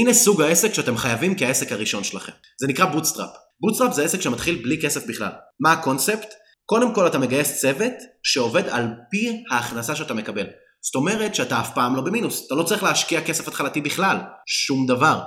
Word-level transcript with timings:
הנה 0.00 0.14
סוג 0.14 0.42
העסק 0.42 0.74
שאתם 0.74 0.96
חייבים 0.96 1.38
כעסק 1.38 1.72
הראשון 1.72 2.04
שלכם. 2.04 2.32
זה 2.60 2.66
נקרא 2.66 2.84
bootstrap. 2.84 3.30
bootstrap 3.60 3.92
זה 3.92 4.04
עסק 4.04 4.20
שמתחיל 4.20 4.62
בלי 4.62 4.80
כסף 4.82 5.06
בכלל. 5.06 5.32
מה 5.60 5.72
הקונספט? 5.72 6.34
קודם 6.66 6.94
כל 6.94 7.06
אתה 7.06 7.18
מגייס 7.18 7.60
צוות 7.60 7.92
שעובד 8.22 8.68
על 8.68 8.88
פי 9.10 9.44
ההכנסה 9.50 9.96
שאתה 9.96 10.14
מקבל. 10.14 10.46
זאת 10.80 10.94
אומרת 10.94 11.34
שאתה 11.34 11.60
אף 11.60 11.74
פעם 11.74 11.96
לא 11.96 12.02
במינוס, 12.02 12.46
אתה 12.46 12.54
לא 12.54 12.62
צריך 12.62 12.82
להשקיע 12.82 13.20
כסף 13.20 13.48
התחלתי 13.48 13.80
בכלל, 13.80 14.16
שום 14.46 14.86
דבר. 14.86 15.20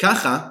ככה 0.00 0.48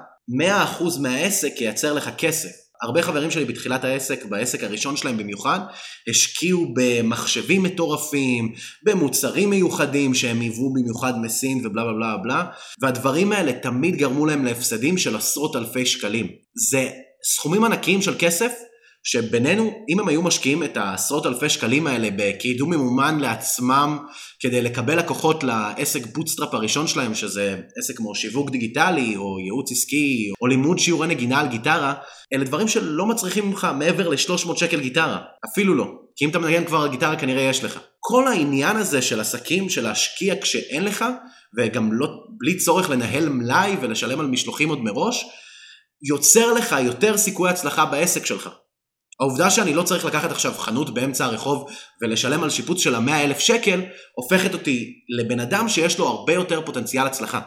100% 0.80 1.00
מהעסק 1.00 1.60
ייצר 1.60 1.92
לך 1.92 2.10
כסף. 2.18 2.69
הרבה 2.82 3.02
חברים 3.02 3.30
שלי 3.30 3.44
בתחילת 3.44 3.84
העסק, 3.84 4.24
בעסק 4.24 4.64
הראשון 4.64 4.96
שלהם 4.96 5.16
במיוחד, 5.16 5.60
השקיעו 6.10 6.74
במחשבים 6.74 7.62
מטורפים, 7.62 8.54
במוצרים 8.82 9.50
מיוחדים 9.50 10.14
שהם 10.14 10.40
הביאו 10.40 10.72
במיוחד 10.72 11.18
מסין 11.18 11.66
ובלה 11.66 11.84
בלה 11.84 11.92
בלה 11.92 12.16
בלה, 12.16 12.44
והדברים 12.80 13.32
האלה 13.32 13.52
תמיד 13.52 13.96
גרמו 13.96 14.26
להם 14.26 14.44
להפסדים 14.44 14.98
של 14.98 15.16
עשרות 15.16 15.56
אלפי 15.56 15.86
שקלים. 15.86 16.26
זה 16.70 16.90
סכומים 17.24 17.64
ענקיים 17.64 18.02
של 18.02 18.14
כסף 18.18 18.52
שבינינו, 19.04 19.84
אם 19.88 20.00
הם 20.00 20.08
היו 20.08 20.22
משקיעים 20.22 20.62
את 20.62 20.76
העשרות 20.76 21.26
אלפי 21.26 21.48
שקלים 21.48 21.86
האלה 21.86 22.08
בקידום 22.16 22.70
ממומן 22.70 23.18
לעצמם 23.18 23.98
כדי 24.40 24.62
לקבל 24.62 24.98
לקוחות 24.98 25.44
לעסק 25.44 26.06
bootstrap 26.06 26.54
הראשון 26.54 26.86
שלהם, 26.86 27.14
שזה 27.14 27.56
עסק 27.78 27.96
כמו 27.96 28.14
שיווק 28.14 28.50
דיגיטלי, 28.50 29.16
או 29.16 29.40
ייעוץ 29.40 29.72
עסקי, 29.72 30.30
או 30.42 30.46
לימוד 30.46 30.78
שיעורי 30.78 31.08
נגינה 31.08 31.40
על 31.40 31.48
גיטרה, 31.48 31.94
אלה 32.34 32.44
דברים 32.44 32.68
שלא 32.68 33.06
מצריכים 33.06 33.46
ממך 33.46 33.68
מעבר 33.78 34.08
ל-300 34.08 34.56
שקל 34.56 34.80
גיטרה, 34.80 35.18
אפילו 35.52 35.74
לא. 35.74 35.86
כי 36.16 36.24
אם 36.24 36.30
אתה 36.30 36.38
מנגן 36.38 36.64
כבר 36.64 36.78
על 36.78 36.90
גיטרה 36.90 37.16
כנראה 37.16 37.42
יש 37.42 37.64
לך. 37.64 37.80
כל 38.00 38.28
העניין 38.28 38.76
הזה 38.76 39.02
של 39.02 39.20
עסקים, 39.20 39.68
של 39.68 39.82
להשקיע 39.82 40.34
כשאין 40.42 40.84
לך, 40.84 41.04
וגם 41.58 41.92
לא, 41.92 42.06
בלי 42.38 42.56
צורך 42.56 42.90
לנהל 42.90 43.28
מלאי 43.28 43.76
ולשלם 43.80 44.20
על 44.20 44.26
משלוחים 44.26 44.68
עוד 44.68 44.78
מראש, 44.80 45.24
יוצר 46.08 46.52
לך 46.52 46.76
יותר 46.84 47.16
סיכוי 47.16 47.50
הצלחה 47.50 47.84
בעסק 47.84 48.26
שלך. 48.26 48.48
העובדה 49.20 49.50
שאני 49.50 49.74
לא 49.74 49.82
צריך 49.82 50.04
לקחת 50.04 50.30
עכשיו 50.30 50.52
חנות 50.52 50.94
באמצע 50.94 51.24
הרחוב 51.24 51.70
ולשלם 52.02 52.42
על 52.42 52.50
שיפוץ 52.50 52.80
של 52.80 52.94
המאה 52.94 53.24
אלף 53.24 53.38
שקל, 53.38 53.80
הופכת 54.14 54.54
אותי 54.54 54.92
לבן 55.18 55.40
אדם 55.40 55.68
שיש 55.68 55.98
לו 55.98 56.06
הרבה 56.08 56.32
יותר 56.32 56.62
פוטנציאל 56.66 57.06
הצלחה. 57.06 57.40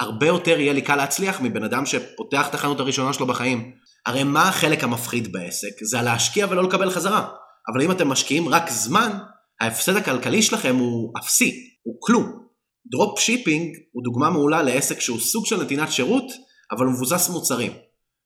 הרבה 0.00 0.26
יותר 0.26 0.60
יהיה 0.60 0.72
לי 0.72 0.82
קל 0.82 0.96
להצליח 0.96 1.40
מבן 1.40 1.64
אדם 1.64 1.86
שפותח 1.86 2.48
את 2.48 2.54
החנות 2.54 2.80
הראשונה 2.80 3.12
שלו 3.12 3.26
בחיים. 3.26 3.72
הרי 4.06 4.24
מה 4.24 4.48
החלק 4.48 4.84
המפחיד 4.84 5.32
בעסק? 5.32 5.84
זה 5.84 6.02
להשקיע 6.02 6.46
ולא 6.50 6.62
לקבל 6.62 6.90
חזרה. 6.90 7.28
אבל 7.72 7.82
אם 7.82 7.90
אתם 7.90 8.08
משקיעים 8.08 8.48
רק 8.48 8.70
זמן, 8.70 9.18
ההפסד 9.60 9.96
הכלכלי 9.96 10.42
שלכם 10.42 10.76
הוא 10.76 11.12
אפסי, 11.18 11.52
הוא 11.82 11.96
כלום. 12.00 12.48
drop 12.90 13.18
shipping 13.18 13.76
הוא 13.92 14.04
דוגמה 14.04 14.30
מעולה 14.30 14.62
לעסק 14.62 15.00
שהוא 15.00 15.20
סוג 15.20 15.46
של 15.46 15.62
נתינת 15.62 15.92
שירות, 15.92 16.24
אבל 16.72 16.86
הוא 16.86 16.94
מבוסס 16.94 17.28
מוצרים. 17.28 17.72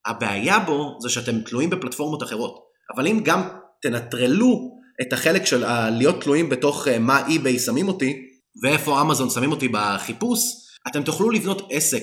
הבעיה 0.07 0.59
בו 0.59 0.99
זה 1.01 1.09
שאתם 1.09 1.41
תלויים 1.41 1.71
בפלטפורמות 1.71 2.23
אחרות. 2.23 2.72
אבל 2.95 3.07
אם 3.07 3.21
גם 3.25 3.49
תנטרלו 3.83 4.79
את 5.03 5.13
החלק 5.13 5.47
של 5.47 5.65
להיות 5.91 6.23
תלויים 6.23 6.49
בתוך 6.49 6.89
אה, 6.89 6.99
מה 6.99 7.27
eBay 7.29 7.59
שמים 7.59 7.89
אותי, 7.89 8.23
ואיפה 8.63 9.01
אמזון 9.01 9.31
שמים 9.31 9.51
אותי 9.51 9.69
בחיפוש, 9.69 10.41
אתם 10.89 11.03
תוכלו 11.03 11.31
לבנות 11.31 11.69
עסק 11.71 12.03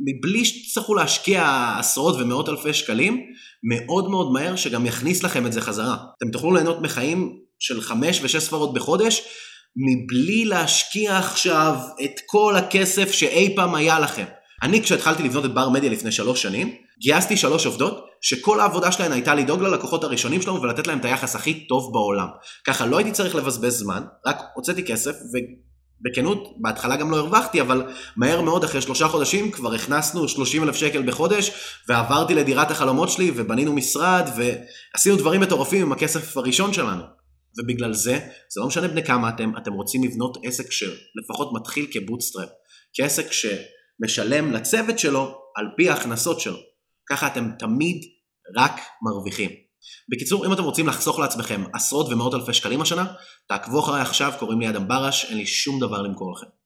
מבלי 0.00 0.44
שתצטרכו 0.44 0.94
להשקיע 0.94 1.72
עשרות 1.78 2.16
ומאות 2.20 2.48
אלפי 2.48 2.74
שקלים, 2.74 3.20
מאוד 3.70 4.10
מאוד 4.10 4.32
מהר 4.32 4.56
שגם 4.56 4.86
יכניס 4.86 5.22
לכם 5.22 5.46
את 5.46 5.52
זה 5.52 5.60
חזרה. 5.60 5.96
אתם 6.18 6.30
תוכלו 6.30 6.54
ליהנות 6.54 6.80
מחיים 6.80 7.36
של 7.58 7.80
חמש 7.80 8.20
ושש 8.22 8.42
ספרות 8.42 8.74
בחודש, 8.74 9.22
מבלי 9.76 10.44
להשקיע 10.44 11.18
עכשיו 11.18 11.76
את 12.04 12.20
כל 12.26 12.56
הכסף 12.56 13.12
שאי 13.12 13.56
פעם 13.56 13.74
היה 13.74 14.00
לכם. 14.00 14.24
אני 14.62 14.82
כשהתחלתי 14.82 15.22
לבנות 15.22 15.44
את 15.44 15.54
בר 15.54 15.68
מדיה 15.68 15.90
לפני 15.90 16.12
שלוש 16.12 16.42
שנים, 16.42 16.74
גייסתי 16.98 17.36
שלוש 17.36 17.66
עובדות, 17.66 18.06
שכל 18.20 18.60
העבודה 18.60 18.92
שלהן 18.92 19.12
הייתה 19.12 19.34
לדאוג 19.34 19.62
ללקוחות 19.62 20.04
הראשונים 20.04 20.42
שלנו 20.42 20.62
ולתת 20.62 20.86
להם 20.86 20.98
את 20.98 21.04
היחס 21.04 21.36
הכי 21.36 21.66
טוב 21.66 21.92
בעולם. 21.92 22.28
ככה 22.66 22.86
לא 22.86 22.98
הייתי 22.98 23.12
צריך 23.12 23.34
לבזבז 23.34 23.78
זמן, 23.78 24.02
רק 24.26 24.42
הוצאתי 24.54 24.84
כסף 24.84 25.12
ובכנות, 25.12 26.54
בהתחלה 26.56 26.96
גם 26.96 27.10
לא 27.10 27.16
הרווחתי, 27.16 27.60
אבל 27.60 27.86
מהר 28.16 28.40
מאוד 28.40 28.64
אחרי 28.64 28.82
שלושה 28.82 29.08
חודשים 29.08 29.50
כבר 29.50 29.74
הכנסנו 29.74 30.28
30 30.28 30.62
אלף 30.62 30.76
שקל 30.76 31.02
בחודש, 31.02 31.50
ועברתי 31.88 32.34
לדירת 32.34 32.70
החלומות 32.70 33.10
שלי 33.10 33.30
ובנינו 33.36 33.72
משרד 33.72 34.28
ועשינו 34.36 35.16
דברים 35.16 35.40
מטורפים 35.40 35.82
עם 35.82 35.92
הכסף 35.92 36.36
הראשון 36.36 36.72
שלנו. 36.72 37.02
ובגלל 37.58 37.94
זה, 37.94 38.18
זה 38.48 38.60
לא 38.60 38.66
משנה 38.66 38.88
בני 38.88 39.04
כמה 39.04 39.28
אתם, 39.28 39.52
אתם 39.58 39.72
רוצים 39.72 40.04
לבנות 40.04 40.38
עסק 40.44 40.72
שלפחות 40.72 41.50
מתחיל 41.52 41.86
כבוטסטראפ, 41.92 42.48
כעסק 42.94 43.26
שמשלם 43.32 44.52
לצוות 44.52 44.98
שלו 44.98 45.38
על 45.56 45.66
פי 45.76 45.90
ההכנסות 45.90 46.40
שלו. 46.40 46.69
ככה 47.10 47.26
אתם 47.26 47.50
תמיד 47.58 48.02
רק 48.56 48.80
מרוויחים. 49.02 49.50
בקיצור, 50.10 50.46
אם 50.46 50.52
אתם 50.52 50.62
רוצים 50.62 50.86
לחסוך 50.86 51.18
לעצמכם 51.18 51.64
עשרות 51.74 52.12
ומאות 52.12 52.34
אלפי 52.34 52.52
שקלים 52.52 52.80
השנה, 52.80 53.04
תעקבו 53.48 53.80
אחריי 53.80 54.02
עכשיו, 54.02 54.32
קוראים 54.38 54.60
לי 54.60 54.68
אדם 54.68 54.88
ברש, 54.88 55.24
אין 55.24 55.36
לי 55.36 55.46
שום 55.46 55.80
דבר 55.80 56.02
למכור 56.02 56.32
לכם. 56.32 56.59